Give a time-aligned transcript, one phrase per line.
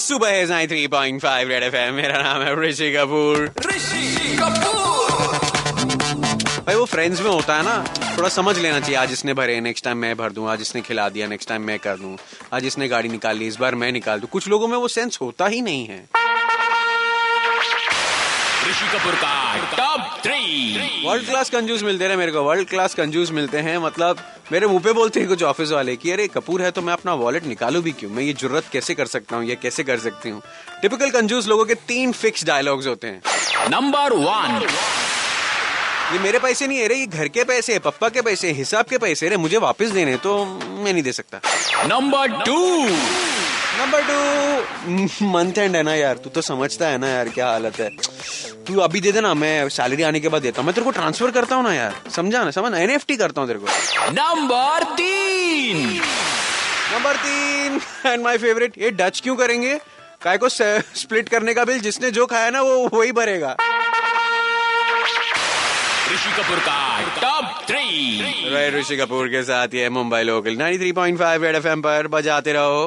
[0.00, 5.38] सुबह है nine three point five red F मेरा नाम है ऋषि कपूर। ऋषि कपूर।
[6.66, 7.84] भाई वो फ्रेंड्स में होता है ना
[8.18, 11.08] थोड़ा समझ लेना चाहिए आज इसने भरे नेक्स्ट टाइम मैं भर दूँ आज इसने खिला
[11.08, 12.16] दिया नेक्स्ट टाइम मैं कर दूँ
[12.52, 15.18] आज इसने गाड़ी निकाल ली इस बार मैं निकाल दूँ। कुछ लोगों में वो सेंस
[15.20, 15.98] होता ही नहीं है।
[18.70, 19.89] ऋषि कपूर का
[21.04, 24.18] वर्ल्ड क्लास कंजूस मिलते रहे मेरे को वर्ल्ड क्लास कंजूस मिलते हैं। मतलब
[24.52, 27.14] मेरे मुँह पे बोलते हैं कुछ ऑफ़िस वाले कि अरे कपूर है तो मैं अपना
[27.14, 28.10] वॉलेट निकालू भी क्यों?
[28.10, 30.42] मैं ये ज़रूरत कैसे कर सकता हूँ ये कैसे कर सकती हूँ?
[30.82, 33.22] टिपिकल कंजूस लोगों के तीन फिक्स डायलॉग्स होते हैं।
[33.70, 34.66] नंबर वन
[36.12, 38.86] ये मेरे पैसे नहीं है रे ये घर के पैसे है पप्पा के पैसे हिसाब
[38.86, 41.40] के पैसे रे मुझे वापस देने तो मैं नहीं दे सकता।
[41.88, 42.86] Number two
[43.78, 47.78] number two month end है ना यार तू तो समझता है ना यार क्या हालत
[47.80, 47.90] है।
[48.70, 51.30] तू अभी दे देना मैं सैलरी आने के बाद देता हूँ। मैं तेरे को ट्रांसफ़र
[51.30, 52.72] करता हूँ ना यार। समझा ना समझ?
[52.74, 53.66] एनएफटी करता हूँ तेरे को।
[54.12, 55.78] नंबर तीन।
[56.92, 59.74] नंबर तीन एंड माय फेवरेट ये डच क्यों करेंगे?
[60.22, 63.56] काय को स्प्लिट करने का बिल जिसने जो खाया ना वो वही भरेगा।
[66.12, 66.78] ऋषि कपूर का
[67.20, 72.82] टॉप थ्री ऋषि कपूर के साथ ये मुंबई लोकल 93.5 रेड एफएम पर बजाते रहो।